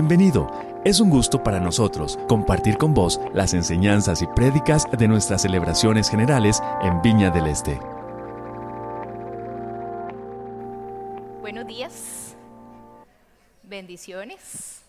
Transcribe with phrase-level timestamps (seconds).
[0.00, 0.48] Bienvenido.
[0.84, 6.08] Es un gusto para nosotros compartir con vos las enseñanzas y prédicas de nuestras celebraciones
[6.08, 7.80] generales en Viña del Este.
[11.40, 12.36] Buenos días.
[13.64, 14.82] Bendiciones.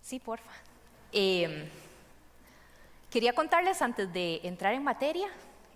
[0.00, 0.50] Sí, porfa.
[1.12, 1.68] Eh,
[3.10, 5.28] quería contarles antes de entrar en materia.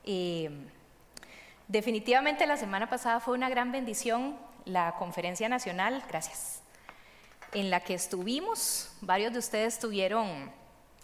[0.07, 0.49] eh,
[1.69, 6.03] definitivamente la semana pasada fue una gran bendición la conferencia nacional.
[6.09, 6.62] Gracias
[7.53, 8.91] en la que estuvimos.
[9.01, 10.51] Varios de ustedes tuvieron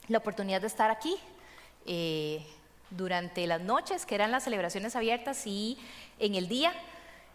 [0.08, 1.16] la oportunidad de estar aquí
[1.86, 2.44] eh,
[2.90, 5.78] durante las noches, que eran las celebraciones abiertas, y
[6.18, 6.72] en el día.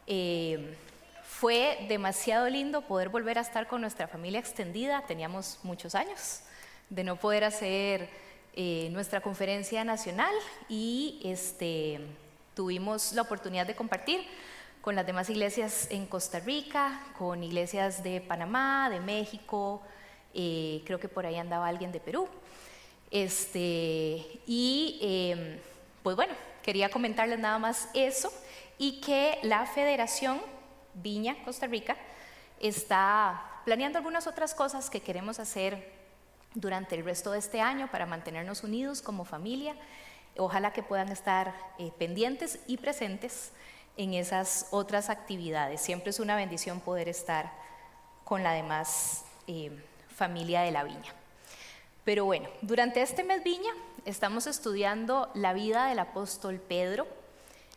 [0.08, 0.76] Eh,
[1.44, 5.04] fue demasiado lindo poder volver a estar con nuestra familia extendida.
[5.08, 6.42] Teníamos muchos años
[6.90, 8.08] de no poder hacer
[8.56, 10.34] eh, nuestra conferencia nacional
[10.70, 12.00] y este,
[12.56, 14.26] tuvimos la oportunidad de compartir
[14.84, 19.82] con las demás iglesias en Costa Rica, con iglesias de Panamá, de México,
[20.34, 22.28] eh, creo que por ahí andaba alguien de Perú.
[23.10, 25.62] Este, y eh,
[26.04, 28.30] pues bueno, quería comentarles nada más eso
[28.78, 30.42] y que la Federación
[30.96, 31.96] Viña Costa Rica
[32.60, 35.94] está planeando algunas otras cosas que queremos hacer
[36.56, 39.76] durante el resto de este año para mantenernos unidos como familia.
[40.36, 43.54] Ojalá que puedan estar eh, pendientes y presentes
[43.98, 45.82] en esas otras actividades.
[45.82, 47.52] Siempre es una bendición poder estar
[48.24, 49.72] con la demás eh,
[50.16, 51.14] familia de la viña.
[52.04, 53.72] Pero bueno, durante este mes viña
[54.06, 57.08] estamos estudiando la vida del apóstol Pedro.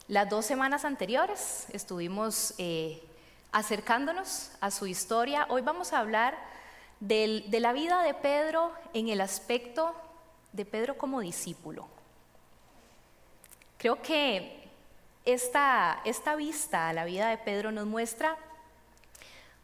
[0.09, 3.03] Las dos semanas anteriores estuvimos eh,
[3.53, 5.47] acercándonos a su historia.
[5.49, 6.37] Hoy vamos a hablar
[7.01, 9.95] de la vida de Pedro en el aspecto
[10.53, 11.87] de Pedro como discípulo.
[13.79, 14.66] Creo que
[15.27, 16.03] esta,
[16.37, 18.37] vista a la vida de Pedro nos muestra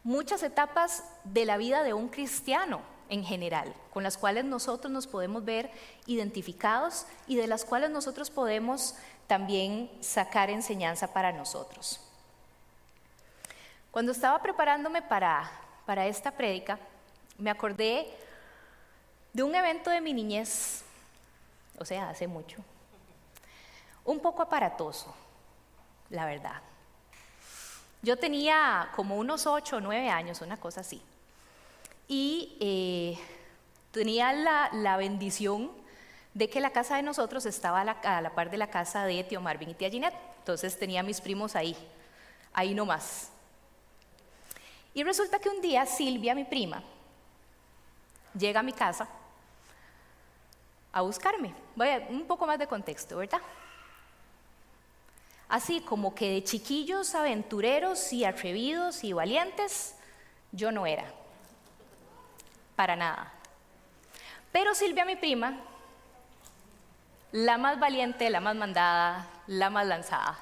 [0.03, 5.07] muchas etapas de la vida de un cristiano en general, con las cuales nosotros nos
[5.07, 5.71] podemos ver
[6.05, 8.95] identificados y de las cuales nosotros podemos
[9.27, 12.01] también sacar enseñanza para nosotros.
[13.91, 15.49] Cuando estaba preparándome para,
[15.85, 16.77] para esta prédica,
[17.37, 18.07] me acordé
[19.31, 20.83] de un evento de mi niñez,
[21.79, 22.57] o sea, hace mucho,
[24.03, 25.13] un poco aparatoso,
[26.13, 26.61] la verdad.
[28.03, 31.01] Yo tenía como unos ocho o nueve años, una cosa así.
[32.07, 33.17] Y eh,
[33.91, 35.71] tenía la, la, bendición
[36.35, 39.05] de que la casa de nosotros estaba a la, a la, par de la casa
[39.05, 40.15] de tío Marvin y tía Ginette.
[40.39, 41.75] Entonces tenía a mis primos ahí,
[42.53, 43.31] ahí nomás.
[44.93, 46.83] Y resulta que un día Silvia, mi prima,
[48.37, 49.07] llega a mi casa
[50.91, 51.55] a buscarme.
[51.75, 53.41] Voy a un poco más de contexto, ¿verdad?
[55.49, 59.95] Así como que de chiquillos aventureros y atrevidos y valientes,
[60.51, 61.05] yo no era.
[62.75, 63.31] Para nada.
[64.51, 65.59] Pero Silvia, mi prima,
[67.31, 70.39] la más valiente, la más mandada, la más lanzada.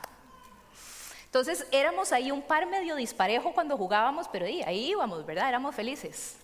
[1.26, 5.48] Entonces éramos ahí un par medio disparejo cuando jugábamos, pero ahí, íbamos, ¿verdad?
[5.48, 6.36] Éramos felices.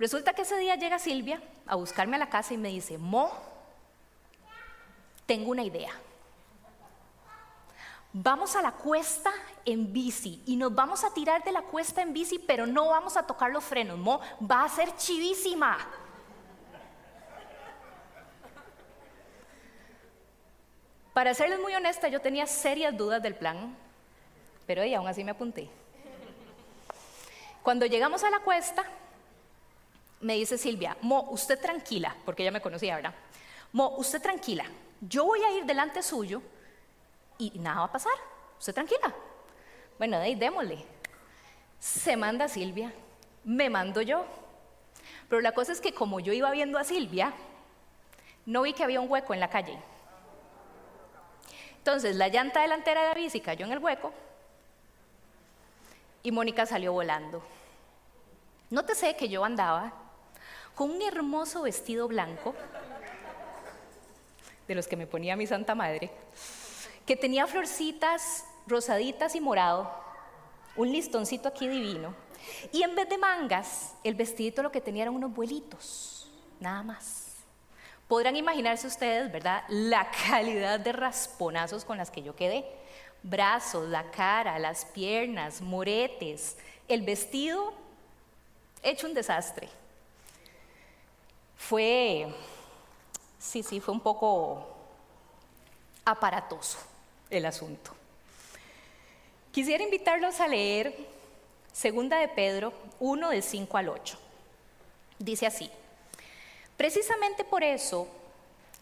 [0.00, 3.30] Resulta que ese día llega Silvia a buscarme a la casa y me dice, Mo,
[5.26, 5.92] tengo una idea.
[8.12, 9.30] Vamos a la cuesta
[9.64, 13.16] en bici y nos vamos a tirar de la cuesta en bici, pero no vamos
[13.16, 13.98] a tocar los frenos.
[13.98, 15.78] Mo, va a ser chivísima.
[21.14, 23.76] Para serles muy honesta, yo tenía serias dudas del plan,
[24.66, 25.68] pero y aún así me apunté.
[27.62, 28.84] Cuando llegamos a la cuesta,
[30.20, 33.14] me dice Silvia, Mo, usted tranquila, porque ella me conocía, ¿verdad?
[33.72, 34.64] Mo, usted tranquila,
[35.00, 36.42] yo voy a ir delante suyo
[37.40, 38.12] y nada va a pasar.
[38.58, 39.14] Usted tranquila.
[39.98, 40.84] Bueno, de ahí démosle.
[41.78, 42.92] Se manda Silvia,
[43.44, 44.26] me mando yo.
[45.28, 47.32] Pero la cosa es que como yo iba viendo a Silvia,
[48.44, 49.78] no vi que había un hueco en la calle.
[51.78, 54.12] Entonces la llanta delantera de la bici cayó en el hueco
[56.22, 57.42] y Mónica salió volando.
[58.68, 59.92] Nótese que yo andaba
[60.74, 62.54] con un hermoso vestido blanco,
[64.68, 66.10] de los que me ponía mi Santa Madre,
[67.10, 69.92] que tenía florcitas rosaditas y morado,
[70.76, 72.14] un listoncito aquí divino,
[72.70, 76.30] y en vez de mangas, el vestidito lo que tenía eran unos vuelitos,
[76.60, 77.34] nada más.
[78.06, 82.64] Podrán imaginarse ustedes, ¿verdad?, la calidad de rasponazos con las que yo quedé.
[83.24, 87.74] Brazos, la cara, las piernas, moretes, el vestido
[88.84, 89.68] hecho un desastre.
[91.56, 92.32] Fue,
[93.36, 94.64] sí, sí, fue un poco
[96.04, 96.89] aparatoso
[97.30, 97.92] el asunto.
[99.52, 100.94] Quisiera invitarlos a leer
[101.72, 104.18] Segunda de Pedro 1 del 5 al 8.
[105.18, 105.70] Dice así,
[106.76, 108.08] precisamente por eso,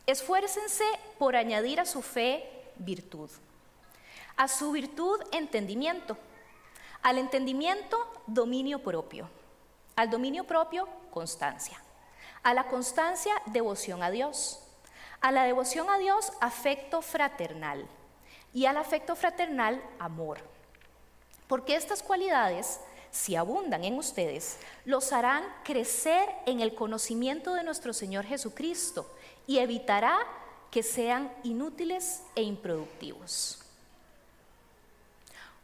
[0.06, 0.84] esfuércense
[1.18, 3.30] por añadir a su fe virtud,
[4.36, 6.16] a su virtud entendimiento,
[7.02, 9.28] al entendimiento dominio propio,
[9.96, 11.82] al dominio propio constancia,
[12.42, 14.60] a la constancia devoción a Dios,
[15.20, 17.88] a la devoción a Dios afecto fraternal
[18.52, 20.38] y al afecto fraternal amor.
[21.46, 22.80] Porque estas cualidades
[23.10, 29.10] si abundan en ustedes, los harán crecer en el conocimiento de nuestro Señor Jesucristo
[29.46, 30.16] y evitará
[30.70, 33.60] que sean inútiles e improductivos.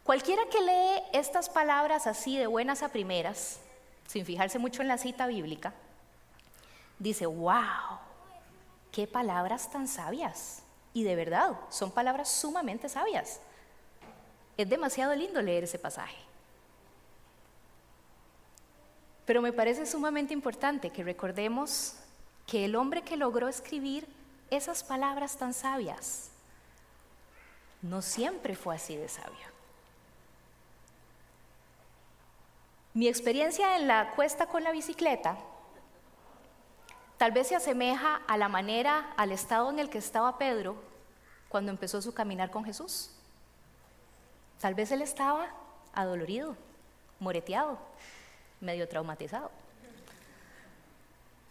[0.02, 3.60] Cualquiera que lee estas palabras así de buenas a primeras,
[4.06, 5.72] sin fijarse mucho en la cita bíblica,
[6.98, 7.98] dice, wow,
[8.90, 10.63] qué palabras tan sabias.
[10.94, 13.41] Y de verdad, son palabras sumamente sabias.
[14.56, 16.17] Es demasiado lindo leer ese pasaje.
[19.26, 21.96] Pero me parece sumamente importante que recordemos
[22.46, 24.06] que el hombre que logró escribir
[24.50, 26.31] esas palabras tan sabias
[27.82, 29.55] no siempre fue así de sabio.
[32.94, 35.37] Mi experiencia en la cuesta con la bicicleta
[37.25, 40.76] tal vez se asemeja a la manera, al estado en el que estaba Pedro
[41.49, 43.12] cuando empezó su caminar con Jesús.
[44.61, 45.49] Tal vez él estaba
[45.94, 46.55] adolorido,
[47.21, 47.79] moreteado,
[48.61, 49.50] medio traumatizado.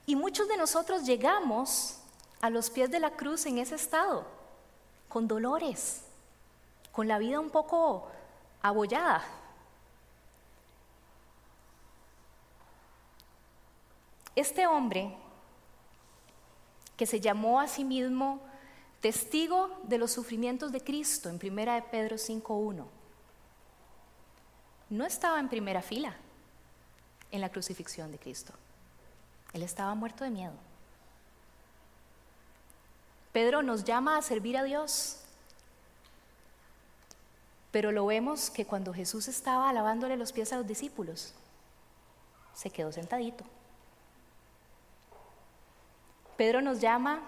[0.06, 1.98] Y muchos de nosotros llegamos
[2.40, 4.28] a los pies de la cruz en ese estado,
[5.10, 6.04] con dolores,
[6.92, 8.12] con la vida un poco
[8.62, 9.26] abollada.
[14.36, 15.18] Este hombre,
[16.98, 18.42] que se llamó a sí mismo
[19.02, 22.86] testigo de los sufrimientos de Cristo en 1 de Pedro 5.1,
[24.90, 26.16] no estaba en primera fila
[27.32, 28.54] en la crucifixión de Cristo.
[29.54, 30.54] Él estaba muerto de miedo.
[33.32, 35.20] Pedro nos llama a servir a Dios,
[37.72, 41.34] pero lo vemos que cuando Jesús estaba lavándole los pies a los discípulos,
[42.54, 43.44] se quedó sentadito.
[46.44, 47.22] Pedro nos llama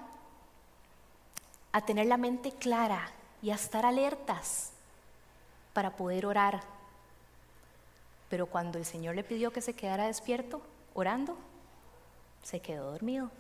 [1.72, 3.10] a tener la mente clara
[3.42, 4.72] y a estar alertas
[5.72, 6.62] para poder orar
[8.30, 10.62] pero cuando el Señor le pidió que se quedara despierto,
[10.94, 11.38] orando,
[12.44, 13.32] se quedó dormido.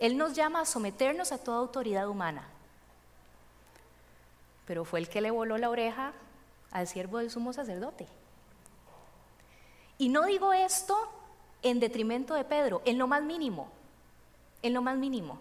[0.00, 2.48] Él nos llama a someternos a toda autoridad humana,
[4.66, 6.14] pero fue el que le voló la oreja
[6.72, 8.08] al siervo del sumo sacerdote.
[9.98, 11.12] Y no digo esto
[11.64, 13.68] en detrimento de Pedro, en lo más mínimo,
[14.62, 15.38] en lo más mínimo.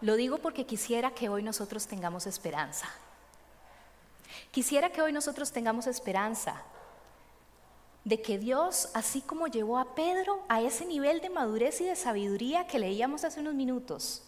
[0.00, 2.88] Lo digo porque quisiera que hoy nosotros tengamos esperanza.
[4.50, 6.62] Quisiera que hoy nosotros tengamos esperanza
[8.04, 11.96] de que Dios, así como llevó a Pedro a ese nivel de madurez y de
[11.96, 14.22] sabiduría que leíamos hace unos minutos,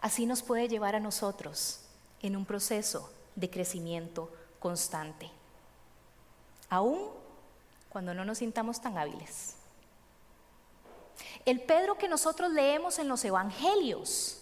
[0.00, 1.80] así nos puede llevar a nosotros
[2.22, 5.30] en un proceso de crecimiento constante,
[6.68, 7.23] aún
[7.94, 9.54] cuando no nos sintamos tan hábiles.
[11.44, 14.40] El Pedro que nosotros leemos en los evangelios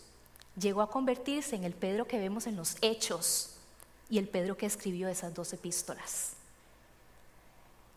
[0.57, 3.57] llegó a convertirse en el Pedro que vemos en los hechos
[4.09, 6.33] y el Pedro que escribió esas dos epístolas.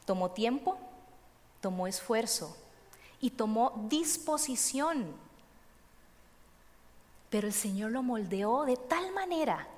[0.03, 0.77] Tomó tiempo,
[1.62, 2.58] tomó esfuerzo
[3.22, 5.06] y tomó disposición.
[7.30, 9.70] Pero el Señor lo moldeó de tal manera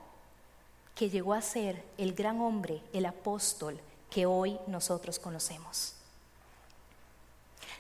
[0.96, 5.94] que llegó a ser el gran hombre, el apóstol que hoy nosotros conocemos.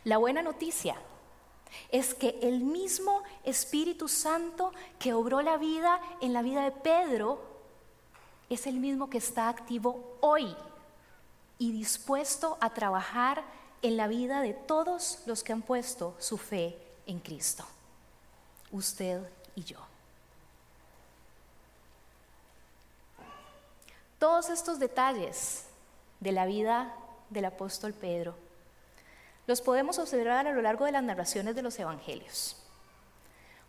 [0.03, 0.95] La buena noticia
[1.89, 7.41] es que el mismo Espíritu Santo que obró la vida en la vida de Pedro
[8.49, 10.55] es el mismo que está activo hoy
[11.59, 13.43] y dispuesto a trabajar
[13.81, 17.65] en la vida de todos los que han puesto su fe en Cristo,
[18.71, 19.21] usted
[19.55, 19.77] y yo.
[24.19, 25.66] Todos estos detalles
[26.19, 26.93] de la vida
[27.29, 28.35] del apóstol Pedro
[29.47, 32.57] los podemos observar a lo largo de las narraciones de los evangelios.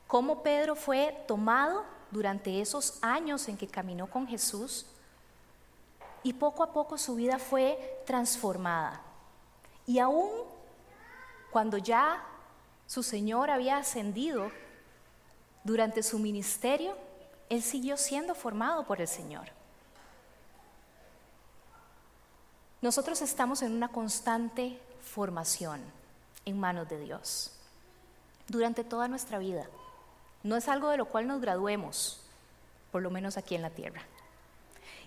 [0.09, 4.87] Cómo Pedro fue tomado durante esos años en que caminó con Jesús
[6.25, 9.00] y poco a poco su vida fue transformada.
[9.87, 10.28] Y aún
[11.52, 12.25] cuando ya
[12.87, 14.50] su Señor había ascendido
[15.62, 16.97] durante su ministerio,
[17.49, 19.58] él siguió siendo formado por el Señor.
[22.81, 25.81] Nosotros estamos en una constante formación
[26.45, 27.51] en manos de Dios
[28.47, 29.67] durante toda nuestra vida.
[30.45, 32.21] No es algo de lo cual nos graduemos,
[32.93, 34.03] por lo menos aquí en la tierra.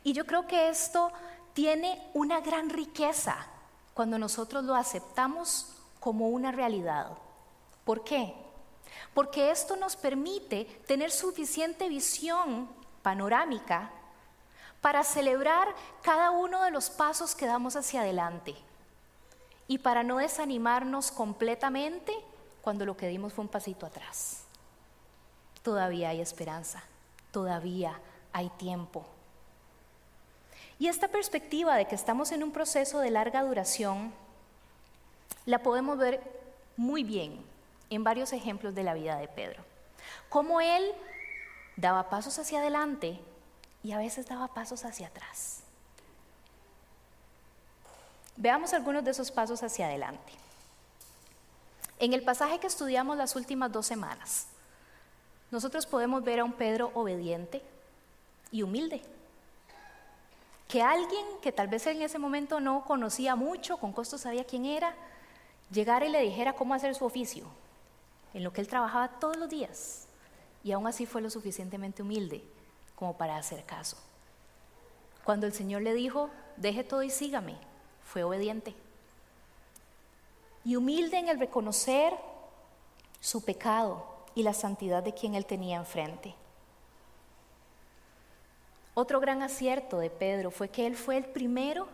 [0.03, 1.13] Y yo creo que esto
[1.53, 3.37] tiene una gran riqueza
[3.93, 5.67] cuando nosotros lo aceptamos
[6.01, 7.17] como una realidad.
[7.85, 8.35] ¿Por qué?
[9.13, 12.67] Porque esto nos permite tener suficiente visión
[13.01, 13.91] panorámica
[14.81, 15.67] para celebrar
[16.01, 18.55] cada uno de los pasos que damos hacia adelante
[19.67, 22.13] y para no desanimarnos completamente
[22.61, 24.43] cuando lo que dimos fue un pasito atrás.
[25.63, 26.83] Todavía hay esperanza,
[27.31, 27.99] todavía
[28.33, 29.05] hay tiempo.
[30.79, 34.11] Y esta perspectiva de que estamos en un proceso de larga duración
[35.45, 36.21] la podemos ver
[36.75, 37.45] muy bien
[37.91, 39.63] en varios ejemplos de la vida de Pedro.
[40.29, 40.91] Cómo él
[41.77, 43.19] daba pasos hacia adelante
[43.83, 45.61] y a veces daba pasos hacia atrás.
[48.37, 50.33] Veamos algunos de esos pasos hacia adelante.
[51.99, 54.47] En el pasaje que estudiamos las últimas dos semanas,
[55.51, 57.61] nosotros podemos ver a un Pedro obediente
[58.51, 59.01] y humilde.
[60.67, 64.65] Que alguien que tal vez en ese momento no conocía mucho, con costo sabía quién
[64.65, 64.95] era,
[65.69, 67.45] llegara y le dijera cómo hacer su oficio,
[68.33, 70.07] en lo que él trabajaba todos los días.
[70.63, 72.43] Y aún así fue lo suficientemente humilde
[73.01, 73.97] como para hacer caso.
[75.23, 77.57] Cuando el Señor le dijo, deje todo y sígame,
[78.03, 78.75] fue obediente.
[80.63, 82.13] Y humilde en el reconocer
[83.19, 84.05] su pecado
[84.35, 86.35] y la santidad de quien él tenía enfrente.
[88.93, 91.87] Otro gran acierto de Pedro fue que él fue el primero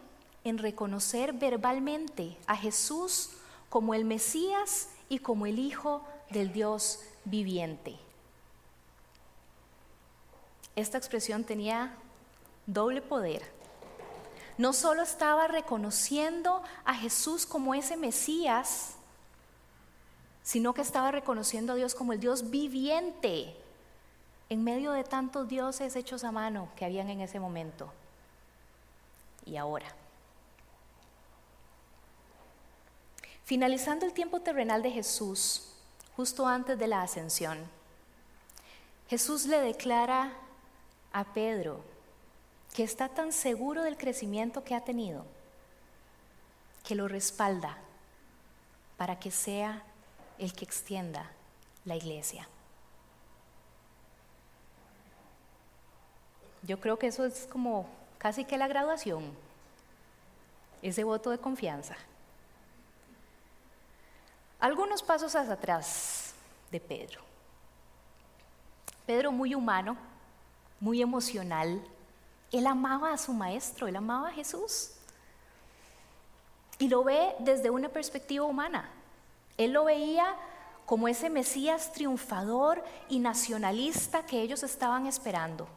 [0.43, 3.29] en reconocer verbalmente a Jesús
[3.69, 7.97] como el Mesías y como el Hijo del Dios viviente.
[10.77, 11.91] Esta expresión tenía
[12.67, 13.41] doble poder.
[14.59, 18.93] No solo estaba reconociendo a Jesús como ese Mesías,
[20.43, 23.55] sino que estaba reconociendo a Dios como el Dios viviente
[24.49, 27.91] en medio de tantos dioses hechos a mano que habían en ese momento.
[29.47, 29.87] Y ahora.
[33.45, 35.73] Finalizando el tiempo terrenal de Jesús,
[36.15, 37.57] justo antes de la ascensión,
[39.09, 40.37] Jesús le declara
[41.17, 41.83] a Pedro,
[42.75, 45.25] que está tan seguro del crecimiento que ha tenido,
[46.85, 47.75] que lo respalda
[48.97, 49.81] para que sea
[50.37, 51.31] el que extienda
[51.85, 52.47] la iglesia.
[56.61, 59.33] Yo creo que eso es como casi que la graduación,
[60.83, 61.95] ese voto de confianza.
[64.59, 66.35] Algunos pasos hacia atrás
[66.69, 67.21] de Pedro.
[69.07, 69.97] Pedro muy humano,
[70.79, 71.81] muy emocional.
[72.51, 74.91] Él amaba a su maestro, él amaba a Jesús.
[76.79, 78.89] Y lo ve desde una perspectiva humana.
[79.57, 80.35] Él lo veía
[80.85, 85.67] como ese Mesías triunfador y nacionalista que ellos estaban esperando.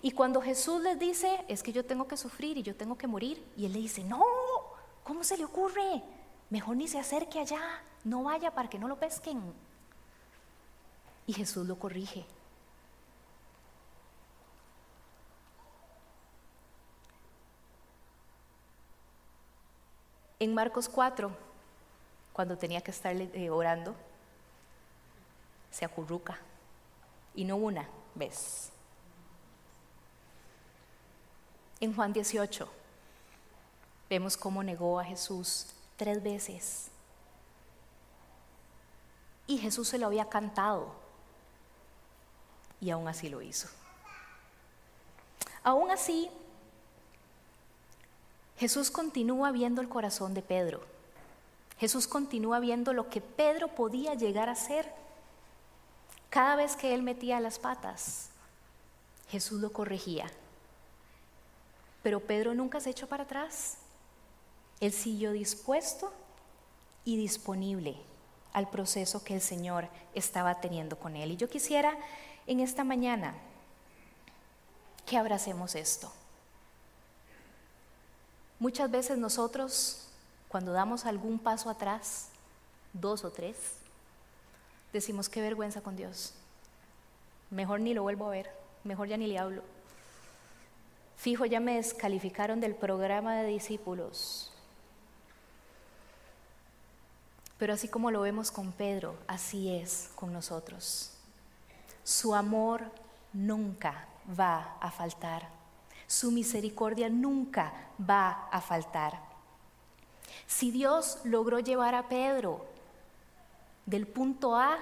[0.00, 3.06] Y cuando Jesús les dice, es que yo tengo que sufrir y yo tengo que
[3.06, 4.22] morir, y él le dice, no,
[5.04, 6.02] ¿cómo se le ocurre?
[6.50, 7.60] Mejor ni se acerque allá,
[8.04, 9.42] no vaya para que no lo pesquen.
[11.26, 12.24] Y Jesús lo corrige.
[20.40, 21.30] En Marcos 4,
[22.32, 23.94] cuando tenía que estar eh, orando,
[25.70, 26.38] se acurruca.
[27.34, 28.70] Y no una vez.
[31.80, 32.68] En Juan 18,
[34.08, 35.66] vemos cómo negó a Jesús
[35.96, 36.90] tres veces.
[39.46, 40.92] Y Jesús se lo había cantado.
[42.80, 43.68] Y aún así lo hizo.
[45.62, 46.30] Aún así,
[48.58, 50.80] Jesús continúa viendo el corazón de Pedro.
[51.78, 54.92] Jesús continúa viendo lo que Pedro podía llegar a ser.
[56.28, 58.30] Cada vez que él metía las patas,
[59.28, 60.26] Jesús lo corregía.
[62.02, 63.78] Pero Pedro nunca se echó para atrás.
[64.80, 66.12] Él siguió dispuesto
[67.04, 67.96] y disponible
[68.52, 71.30] al proceso que el Señor estaba teniendo con él.
[71.30, 71.96] Y yo quisiera
[72.48, 73.34] en esta mañana
[75.06, 76.12] que abracemos esto.
[78.58, 80.08] Muchas veces nosotros,
[80.48, 82.28] cuando damos algún paso atrás,
[82.92, 83.56] dos o tres,
[84.92, 86.34] decimos qué vergüenza con Dios.
[87.50, 88.50] Mejor ni lo vuelvo a ver,
[88.84, 89.62] mejor ya ni le hablo.
[91.16, 94.52] Fijo, ya me descalificaron del programa de discípulos.
[97.58, 101.12] Pero así como lo vemos con Pedro, así es con nosotros.
[102.04, 102.82] Su amor
[103.32, 104.06] nunca
[104.38, 105.57] va a faltar
[106.08, 109.20] su misericordia nunca va a faltar.
[110.48, 112.66] Si Dios logró llevar a Pedro
[113.86, 114.78] del punto A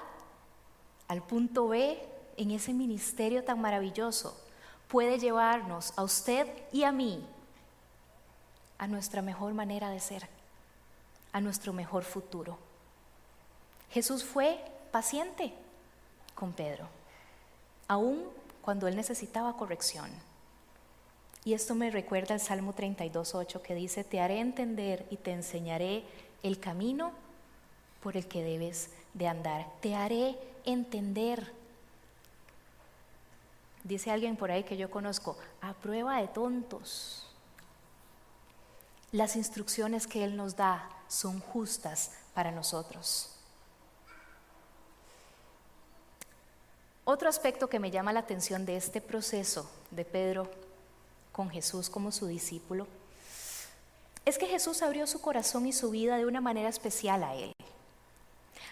[1.08, 2.02] al punto B
[2.36, 4.40] en ese ministerio tan maravilloso,
[4.88, 7.24] puede llevarnos a usted y a mí
[8.78, 10.28] a nuestra mejor manera de ser.
[11.32, 12.56] a nuestro mejor futuro.
[13.90, 14.58] Jesús fue
[14.90, 15.52] paciente
[16.34, 16.88] con Pedro,
[17.88, 18.24] aun
[18.62, 20.10] cuando él necesitaba corrección.
[21.46, 26.02] Y esto me recuerda al Salmo 32.8 que dice, te haré entender y te enseñaré
[26.42, 27.12] el camino
[28.02, 29.64] por el que debes de andar.
[29.80, 31.52] Te haré entender.
[33.84, 37.28] Dice alguien por ahí que yo conozco, a prueba de tontos.
[39.12, 43.30] Las instrucciones que Él nos da son justas para nosotros.
[47.04, 50.65] Otro aspecto que me llama la atención de este proceso de Pedro
[51.36, 52.86] con Jesús como su discípulo
[54.24, 57.52] es que Jesús abrió su corazón y su vida de una manera especial a él.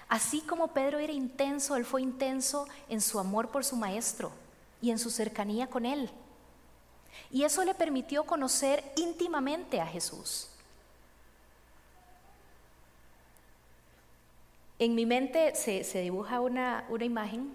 [0.08, 4.32] Así como Pedro era intenso, él fue intenso en su amor por su maestro
[4.80, 6.10] y en su cercanía con él.
[7.30, 10.48] Y eso le permitió conocer íntimamente a Jesús.
[14.78, 17.54] En mi mente se, dibuja una, una imagen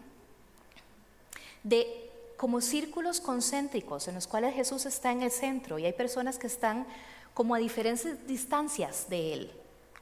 [1.63, 2.08] de
[2.39, 6.47] como círculos concéntricos en los cuales Jesús está en el centro y hay personas que
[6.47, 6.87] están
[7.33, 9.51] como a diferentes distancias de Él,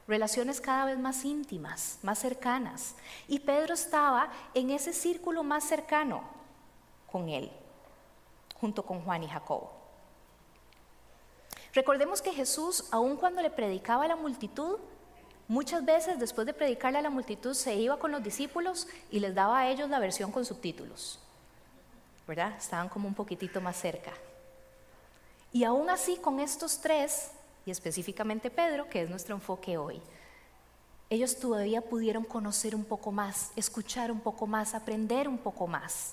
[0.06, 2.94] relaciones cada vez más íntimas, más cercanas.
[3.26, 6.22] Y Pedro estaba en ese círculo más cercano
[7.10, 7.50] con Él,
[8.60, 9.72] junto con Juan y Jacobo.
[11.74, 14.78] Recordemos que Jesús, aun cuando le predicaba a la multitud,
[15.48, 19.34] muchas veces después de predicarle a la multitud se iba con los discípulos y les
[19.34, 21.18] daba a ellos la versión con subtítulos.
[22.28, 22.52] ¿Verdad?
[22.58, 24.12] Estaban como un poquitito más cerca.
[25.50, 27.30] Y aún así con estos tres,
[27.64, 30.00] y específicamente Pedro, que es nuestro enfoque hoy,
[31.08, 36.12] ellos todavía pudieron conocer un poco más, escuchar un poco más, aprender un poco más.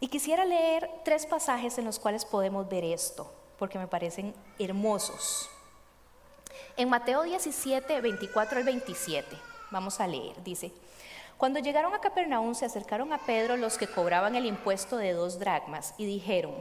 [0.00, 5.48] Y quisiera leer tres pasajes en los cuales podemos ver esto, porque me parecen hermosos.
[6.76, 9.36] En Mateo 17, 24 al 27,
[9.70, 10.72] vamos a leer, dice,
[11.36, 15.38] cuando llegaron a Capernaum se acercaron a Pedro los que cobraban el impuesto de dos
[15.38, 16.54] dracmas y dijeron,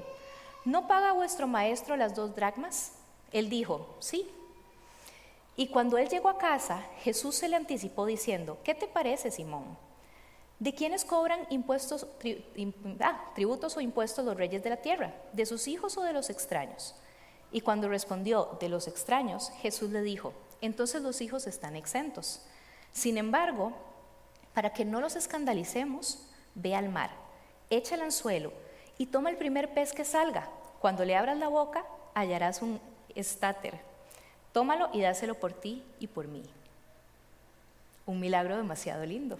[0.66, 2.94] ¿no paga vuestro maestro las dos dracmas?
[3.32, 4.30] Él dijo, sí.
[5.56, 9.78] Y cuando él llegó a casa, Jesús se le anticipó diciendo, ¿qué te parece, Simón?
[10.60, 12.08] ¿De quiénes cobran impuestos,
[13.02, 15.14] ah, tributos o impuestos los reyes de la tierra?
[15.34, 16.96] ¿De sus hijos o de los extraños?
[17.52, 22.42] Y cuando respondió, de los extraños, Jesús le dijo, entonces los hijos están exentos.
[22.92, 23.74] Sin embargo,
[24.54, 27.12] para que no los escandalicemos, ve al mar,
[27.70, 28.54] echa el anzuelo
[28.98, 30.50] y toma el primer pez que salga.
[30.80, 32.80] Cuando le abras la boca, hallarás un
[33.16, 33.80] estáter.
[34.52, 36.44] Tómalo y dáselo por ti y por mí.
[38.06, 39.39] Un milagro demasiado lindo.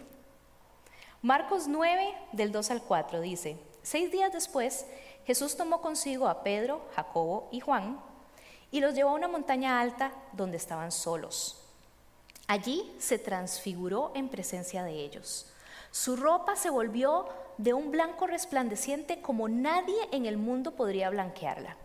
[1.22, 4.86] Marcos 9, del 2 al 4 dice, seis días después,
[5.26, 8.00] Jesús tomó consigo a Pedro, Jacobo y Juan
[8.72, 11.63] y los llevó a una montaña alta donde estaban solos.
[12.48, 15.48] Allí se transfiguró en presencia de ellos.
[15.92, 17.28] Su ropa se volvió
[17.58, 21.78] de un blanco resplandeciente como nadie en el mundo podría blanquearla.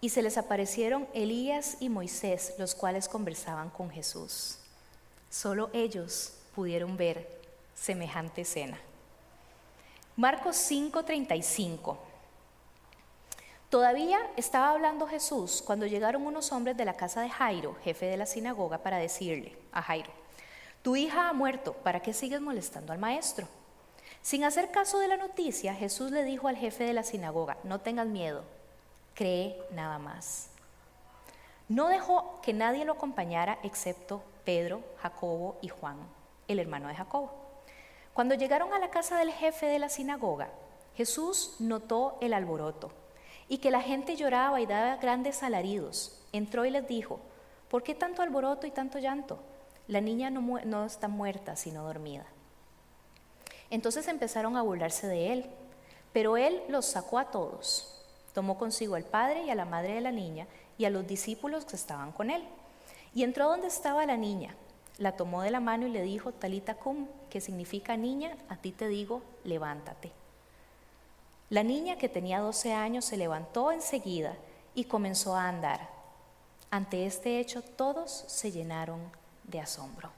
[0.00, 4.58] Y se les aparecieron Elías y Moisés, los cuales conversaban con Jesús.
[5.30, 7.28] Solo ellos pudieron ver
[7.74, 8.78] semejante escena.
[10.16, 11.96] Marcos 5:35
[13.74, 18.16] Todavía estaba hablando Jesús cuando llegaron unos hombres de la casa de Jairo, jefe de
[18.16, 20.12] la sinagoga, para decirle a Jairo,
[20.82, 23.48] tu hija ha muerto, ¿para qué sigues molestando al maestro?
[24.22, 27.80] Sin hacer caso de la noticia, Jesús le dijo al jefe de la sinagoga, no
[27.80, 28.44] tengas miedo,
[29.12, 30.50] cree nada más.
[31.68, 35.96] No dejó que nadie lo acompañara excepto Pedro, Jacobo y Juan,
[36.46, 37.32] el hermano de Jacobo.
[38.12, 40.48] Cuando llegaron a la casa del jefe de la sinagoga,
[40.94, 43.02] Jesús notó el alboroto
[43.48, 46.20] y que la gente lloraba y daba grandes alaridos.
[46.32, 47.20] Entró y les dijo,
[47.68, 49.38] ¿por qué tanto alboroto y tanto llanto?
[49.86, 52.26] La niña no, no está muerta, sino dormida.
[53.70, 55.50] Entonces empezaron a burlarse de él,
[56.12, 58.02] pero él los sacó a todos.
[58.32, 60.46] Tomó consigo al padre y a la madre de la niña
[60.78, 62.44] y a los discípulos que estaban con él.
[63.14, 64.54] Y entró donde estaba la niña,
[64.98, 68.72] la tomó de la mano y le dijo, Talita cum, que significa niña, a ti
[68.72, 70.12] te digo, levántate.
[71.50, 74.36] La niña que tenía 12 años se levantó enseguida
[74.74, 75.88] y comenzó a andar.
[76.70, 79.00] Ante este hecho todos se llenaron
[79.44, 80.10] de asombro.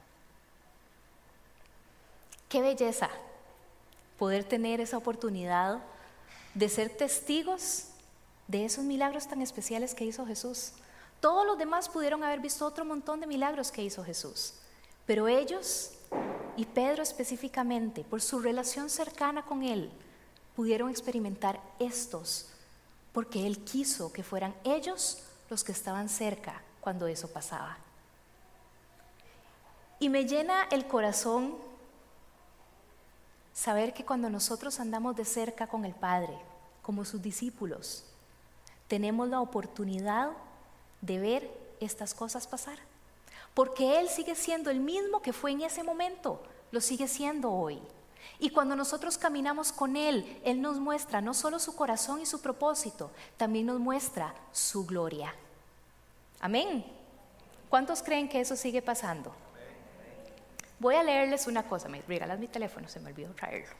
[2.49, 3.09] Qué belleza
[4.17, 5.79] poder tener esa oportunidad
[6.53, 7.89] de ser testigos
[8.47, 10.71] de esos milagros tan especiales que hizo Jesús.
[11.19, 14.53] Todos los demás pudieron haber visto otro montón de milagros que hizo Jesús,
[15.05, 15.91] pero ellos,
[16.55, 19.91] y Pedro específicamente, por su relación cercana con Él,
[20.57, 22.47] pudieron experimentar estos,
[23.13, 25.19] porque Él quiso que fueran ellos
[25.51, 27.77] los que estaban cerca cuando eso pasaba.
[29.99, 31.55] Y me llena el corazón
[33.53, 36.35] saber que cuando nosotros andamos de cerca con el Padre,
[36.81, 38.03] como sus discípulos,
[38.87, 40.31] tenemos la oportunidad
[41.01, 42.79] de ver estas cosas pasar.
[43.53, 46.41] Porque Él sigue siendo el mismo que fue en ese momento,
[46.71, 47.79] lo sigue siendo hoy.
[48.39, 52.41] Y cuando nosotros caminamos con Él, Él nos muestra no solo su corazón y su
[52.41, 55.33] propósito, también nos muestra su gloria.
[56.39, 56.85] Amén.
[57.69, 59.33] ¿Cuántos creen que eso sigue pasando?
[60.79, 61.89] Voy a leerles una cosa.
[61.89, 63.75] Me regalas mi teléfono, se me olvidó traerlo.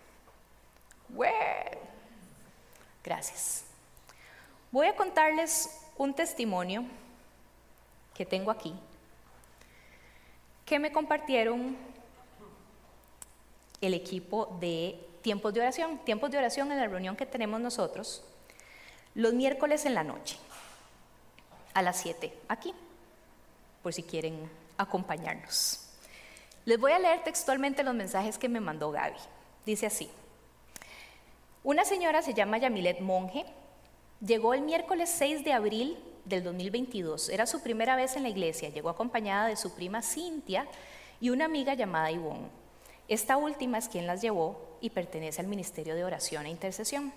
[3.03, 3.63] Gracias.
[4.71, 6.83] Voy a contarles un testimonio
[8.13, 8.73] que tengo aquí,
[10.65, 11.77] que me compartieron
[13.81, 15.99] el equipo de tiempos de oración.
[15.99, 18.23] Tiempos de oración en la reunión que tenemos nosotros
[19.17, 20.37] los miércoles en la noche,
[21.73, 22.71] a las 7, aquí,
[23.81, 25.89] por si quieren acompañarnos.
[26.65, 29.17] Les voy a leer textualmente los mensajes que me mandó Gaby.
[29.65, 30.07] Dice así,
[31.63, 33.43] una señora se llama Yamilet Monge,
[34.21, 38.69] llegó el miércoles 6 de abril del 2022, era su primera vez en la iglesia,
[38.69, 40.67] llegó acompañada de su prima Cintia
[41.19, 42.49] y una amiga llamada Ivonne.
[43.07, 47.13] Esta última es quien las llevó y pertenece al Ministerio de Oración e Intercesión.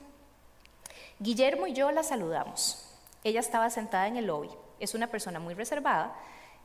[1.19, 2.87] Guillermo y yo la saludamos.
[3.25, 4.51] Ella estaba sentada en el lobby.
[4.79, 6.17] Es una persona muy reservada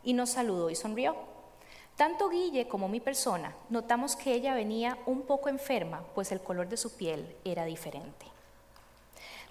[0.03, 1.15] y nos saludó y sonrió.
[1.95, 6.69] Tanto Guille como mi persona notamos que ella venía un poco enferma, pues el color
[6.69, 8.25] de su piel era diferente.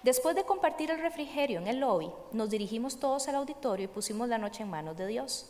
[0.03, 4.29] Después de compartir el refrigerio en el lobby, nos dirigimos todos al auditorio y pusimos
[4.29, 5.49] la noche en manos de Dios.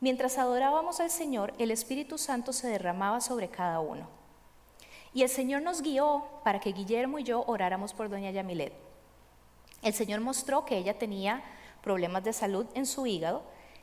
[0.00, 4.08] Mientras adorábamos al Señor, el Espíritu Santo se derramaba sobre cada uno.
[5.12, 8.72] Y el Señor nos guió para que Guillermo y yo oráramos por doña Yamilet.
[9.82, 11.42] El Señor mostró que ella tenía
[11.82, 13.42] problemas de salud en su hígado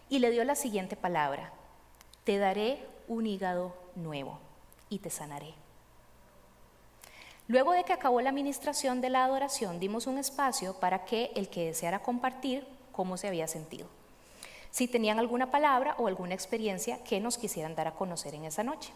[0.09, 1.51] y le dio la siguiente palabra,
[2.23, 4.39] te daré un hígado nuevo
[4.89, 5.53] y te sanaré.
[7.47, 11.49] Luego de que acabó la administración de la adoración, dimos un espacio para que el
[11.49, 13.96] que deseara compartir cómo se había sentido
[14.77, 18.61] si tenían alguna palabra o alguna experiencia que nos quisieran dar a conocer en esa
[18.61, 18.93] noche.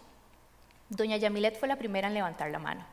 [0.89, 2.85] Doña Yamilet fue la primera en levantar la mano.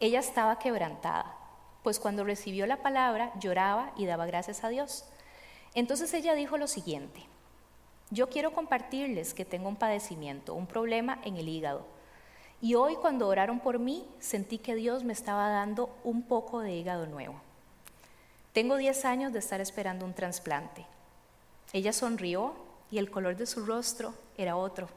[0.00, 1.36] Ella estaba quebrantada,
[1.82, 5.04] pues cuando recibió la palabra lloraba y daba gracias a Dios.
[5.74, 7.24] Entonces ella dijo lo siguiente,
[8.08, 11.84] yo quiero compartirles que tengo un padecimiento, un problema en el hígado.
[12.62, 16.72] Y hoy cuando oraron por mí, sentí que Dios me estaba dando un poco de
[16.72, 17.34] hígado nuevo.
[18.54, 20.86] Tengo 10 años de estar esperando un trasplante.
[21.72, 22.54] Ella sonrió
[22.90, 24.88] y el color de su rostro era otro.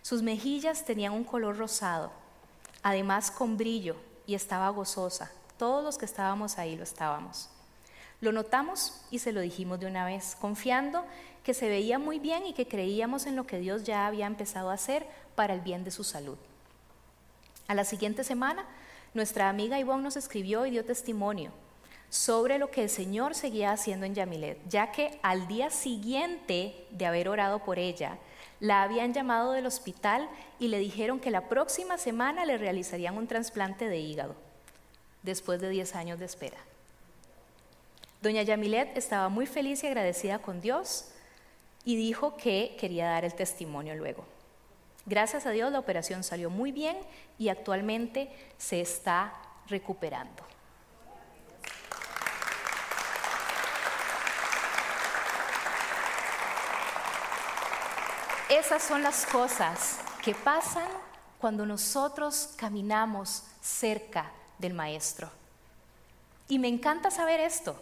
[0.00, 2.10] Sus mejillas tenían un color rosado,
[2.82, 5.30] además con brillo, y estaba gozosa.
[5.58, 7.50] Todos los que estábamos ahí lo estábamos.
[8.20, 11.04] Lo notamos y se lo dijimos de una vez, confiando
[11.44, 14.70] que se veía muy bien y que creíamos en lo que Dios ya había empezado
[14.70, 16.38] a hacer para el bien de su salud.
[17.68, 18.64] A la siguiente semana,
[19.12, 21.52] nuestra amiga Ivonne nos escribió y dio testimonio
[22.12, 27.06] sobre lo que el Señor seguía haciendo en Yamilet, ya que al día siguiente de
[27.06, 28.18] haber orado por ella,
[28.60, 33.26] la habían llamado del hospital y le dijeron que la próxima semana le realizarían un
[33.26, 34.34] trasplante de hígado,
[35.22, 36.58] después de 10 años de espera.
[38.20, 41.06] Doña Yamilet estaba muy feliz y agradecida con Dios
[41.82, 44.26] y dijo que quería dar el testimonio luego.
[45.06, 46.98] Gracias a Dios la operación salió muy bien
[47.38, 49.32] y actualmente se está
[49.66, 50.51] recuperando.
[58.52, 60.86] Esas son las cosas que pasan
[61.40, 65.30] cuando nosotros caminamos cerca del Maestro.
[66.48, 67.74] Y me encanta saber esto.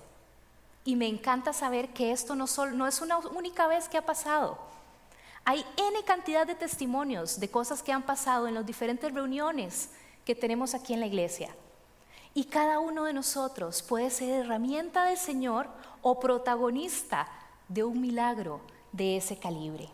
[0.85, 4.59] Y me encanta saber que esto no, no es una única vez que ha pasado.
[5.45, 9.91] Hay N cantidad de testimonios de cosas que han pasado en las diferentes reuniones
[10.25, 11.53] que tenemos aquí en la iglesia.
[12.33, 15.67] Y cada uno de nosotros puede ser herramienta del Señor
[16.01, 17.27] o protagonista
[17.67, 18.61] de un milagro
[18.93, 19.91] de ese calibre.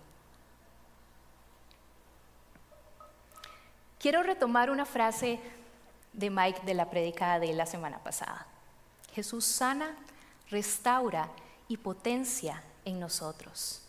[4.06, 5.40] Quiero retomar una frase
[6.12, 8.46] de Mike de la predicada de la semana pasada.
[9.12, 9.96] Jesús sana,
[10.48, 11.28] restaura
[11.66, 13.82] y potencia en nosotros.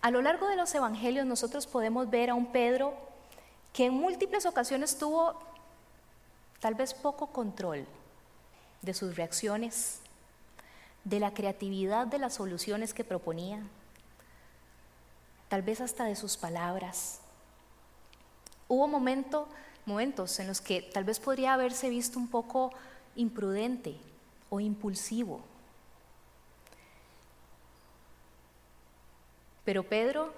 [0.00, 2.94] A lo largo de los evangelios nosotros podemos ver a un Pedro
[3.72, 5.40] que en múltiples ocasiones tuvo
[6.58, 7.86] tal vez poco control
[8.82, 10.00] de sus reacciones,
[11.04, 13.62] de la creatividad de las soluciones que proponía,
[15.48, 17.20] tal vez hasta de sus palabras.
[18.68, 22.72] Hubo momentos en los que tal vez podría haberse visto un poco
[23.14, 23.96] imprudente
[24.50, 25.40] o impulsivo.
[29.64, 30.32] Pero Pedro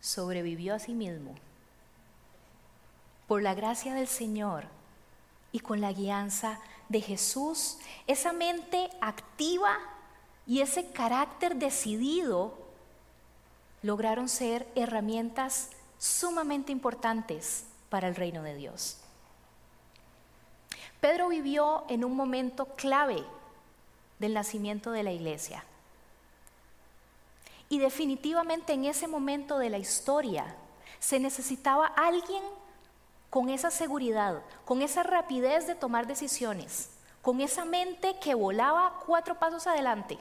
[0.00, 1.34] sobrevivió a sí mismo.
[3.28, 4.64] Por la gracia del Señor
[5.52, 9.78] y con la guianza de Jesús, esa mente activa
[10.46, 12.56] y ese carácter decidido
[13.82, 18.98] lograron ser herramientas sumamente importantes para el reino de Dios.
[21.00, 23.24] Pedro vivió en un momento clave
[24.18, 25.64] del nacimiento de la iglesia.
[27.68, 30.54] Y definitivamente en ese momento de la historia
[30.98, 32.42] se necesitaba alguien
[33.30, 36.90] con esa seguridad, con esa rapidez de tomar decisiones,
[37.22, 40.16] con esa mente que volaba cuatro pasos adelante.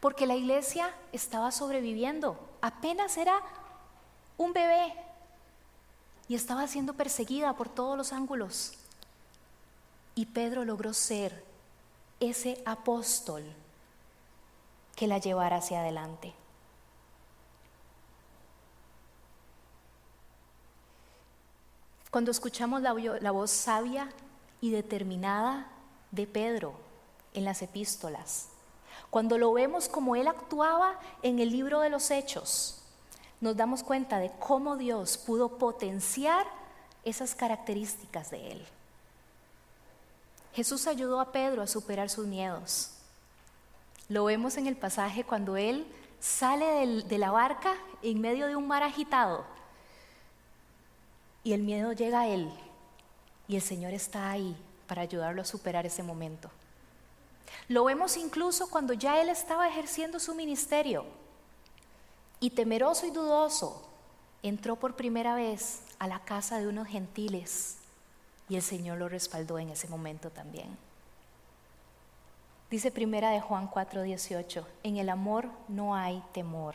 [0.00, 3.40] Porque la iglesia estaba sobreviviendo, apenas era
[4.42, 4.94] un bebé
[6.28, 8.72] y estaba siendo perseguida por todos los ángulos.
[10.14, 11.44] Y Pedro logró ser
[12.20, 13.44] ese apóstol
[14.94, 16.34] que la llevara hacia adelante.
[22.10, 24.12] Cuando escuchamos la, la, voz sabia
[24.60, 25.66] y determinada
[26.10, 26.74] de Pedro
[27.32, 28.48] en las epístolas,
[29.08, 32.81] cuando lo vemos como él actuaba en el libro de los hechos,
[33.42, 36.46] nos damos cuenta de cómo Dios pudo potenciar
[37.04, 38.64] esas características de él.
[40.54, 42.92] Jesús ayudó a Pedro a superar sus miedos.
[44.08, 45.84] Lo vemos en el pasaje cuando él
[46.20, 49.44] sale de la barca en medio de un mar agitado
[51.42, 52.48] y el miedo llega a él
[53.48, 56.48] y el Señor está ahí para ayudarlo a superar ese momento.
[57.66, 61.04] Lo vemos incluso cuando ya él estaba ejerciendo su ministerio
[62.42, 63.88] y temeroso y dudoso
[64.42, 67.76] entró por primera vez a la casa de unos gentiles
[68.48, 70.76] y el Señor lo respaldó en ese momento también.
[72.68, 76.74] Dice primera de Juan 4:18, en el amor no hay temor,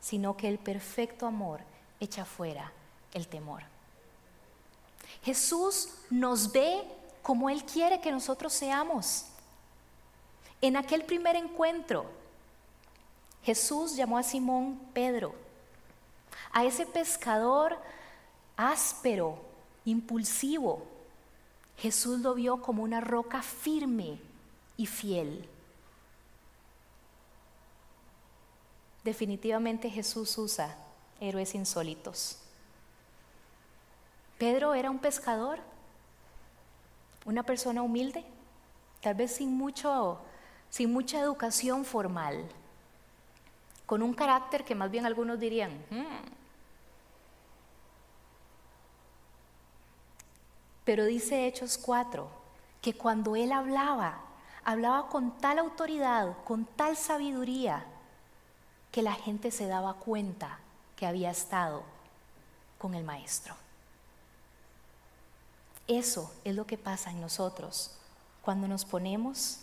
[0.00, 1.60] sino que el perfecto amor
[2.00, 2.72] echa fuera
[3.14, 3.62] el temor.
[5.22, 6.82] Jesús nos ve
[7.22, 9.26] como Él quiere que nosotros seamos.
[10.60, 12.06] En aquel primer encuentro,
[13.46, 15.32] Jesús llamó a Simón Pedro,
[16.50, 17.78] a ese pescador
[18.56, 19.38] áspero,
[19.84, 20.84] impulsivo,
[21.76, 24.18] Jesús lo vio como una roca firme
[24.76, 25.48] y fiel.
[29.04, 30.76] Definitivamente Jesús usa
[31.20, 32.40] héroes insólitos.
[34.38, 35.60] Pedro era un pescador,
[37.24, 38.24] una persona humilde,
[39.02, 40.18] tal vez sin, mucho,
[40.68, 42.44] sin mucha educación formal,
[43.86, 46.36] con un carácter que más bien algunos dirían, hmm,
[50.86, 52.30] Pero dice Hechos 4
[52.80, 54.20] que cuando él hablaba,
[54.64, 57.84] hablaba con tal autoridad, con tal sabiduría,
[58.92, 60.60] que la gente se daba cuenta
[60.94, 61.82] que había estado
[62.78, 63.56] con el Maestro.
[65.88, 67.98] Eso es lo que pasa en nosotros
[68.42, 69.58] cuando nos ponemos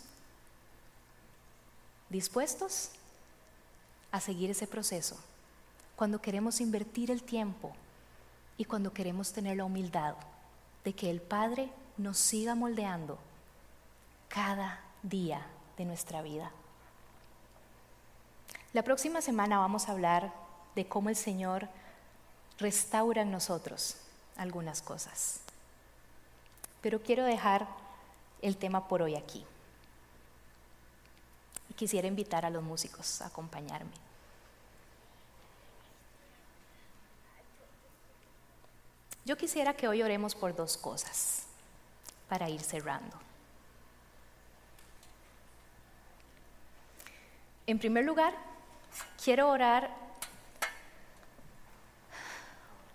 [2.10, 2.90] dispuestos
[4.14, 5.16] a seguir ese proceso,
[5.96, 7.72] cuando queremos invertir el tiempo
[8.56, 10.14] y cuando queremos tener la humildad
[10.84, 13.18] de que el Padre nos siga moldeando
[14.28, 15.44] cada día
[15.76, 16.52] de nuestra vida.
[18.72, 20.32] La próxima semana vamos a hablar
[20.76, 21.68] de cómo el Señor
[22.58, 23.96] restaura en nosotros
[24.36, 25.40] algunas cosas.
[26.82, 27.66] Pero quiero dejar
[28.42, 29.44] el tema por hoy aquí.
[31.76, 33.92] Quisiera invitar a los músicos a acompañarme.
[39.24, 41.44] Yo quisiera que hoy oremos por dos cosas
[42.28, 43.16] para ir cerrando.
[47.66, 48.34] En primer lugar,
[49.22, 49.90] quiero orar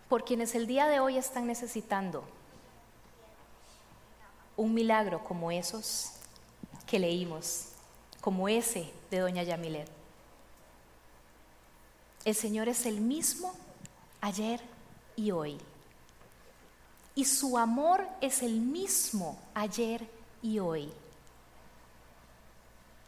[0.08, 2.24] por quienes el día de hoy están necesitando
[4.56, 6.12] un milagro como esos
[6.86, 7.70] que leímos,
[8.22, 9.90] como ese de Doña Yamilet.
[12.26, 13.54] El Señor es el mismo
[14.22, 14.62] ayer
[15.16, 15.60] y hoy
[17.20, 20.10] y su amor es el mismo ayer
[20.42, 20.90] y hoy.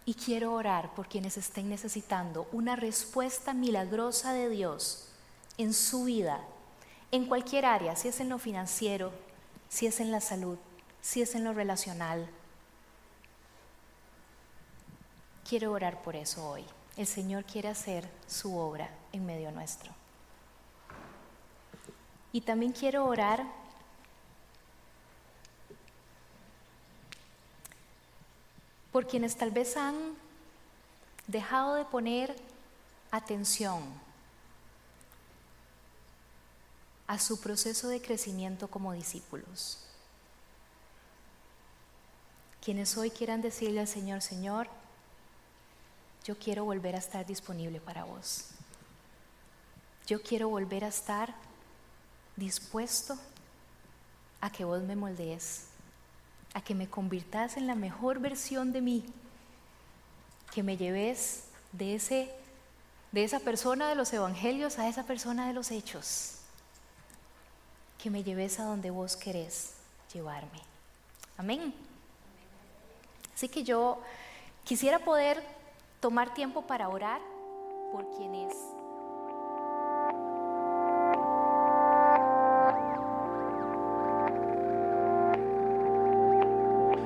[0.03, 5.07] Y quiero orar por quienes estén necesitando una respuesta milagrosa de Dios
[5.57, 6.41] en su vida,
[7.11, 9.13] en cualquier área, si es en lo financiero,
[9.69, 10.57] si es en la salud,
[11.01, 12.27] si es en lo relacional.
[15.47, 16.65] Quiero orar por eso hoy.
[16.97, 19.91] El Señor quiere hacer su obra en medio nuestro.
[22.33, 23.45] Y también quiero orar
[28.91, 29.95] por quienes tal vez han
[31.27, 32.35] dejado de poner
[33.09, 33.83] atención
[37.07, 39.79] a su proceso de crecimiento como discípulos.
[42.63, 44.67] Quienes hoy quieran decirle al Señor, Señor,
[46.23, 48.49] yo quiero volver a estar disponible para vos.
[50.07, 51.33] Yo quiero volver a estar
[52.35, 53.17] dispuesto
[54.39, 55.67] a que vos me moldees,
[56.53, 59.05] a que me convirtas en la mejor versión de mí,
[60.53, 62.31] que me lleves de, ese,
[63.11, 66.39] de esa persona de los evangelios a esa persona de los hechos,
[67.97, 69.75] que me lleves a donde vos querés
[70.13, 70.61] llevarme.
[71.37, 71.73] Amén.
[73.33, 74.01] Así que yo
[74.63, 75.60] quisiera poder
[76.01, 77.21] tomar tiempo para orar
[77.91, 78.75] por quienes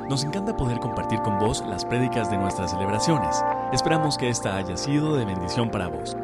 [0.10, 3.43] Nos encanta poder compartir con vos las prédicas de nuestras celebraciones.
[3.73, 6.15] Esperamos que esta haya sido de bendición para vos.